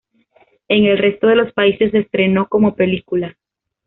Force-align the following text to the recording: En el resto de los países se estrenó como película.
En 0.67 0.85
el 0.85 0.97
resto 0.97 1.27
de 1.27 1.35
los 1.35 1.53
países 1.53 1.91
se 1.91 1.99
estrenó 1.99 2.47
como 2.47 2.73
película. 2.73 3.37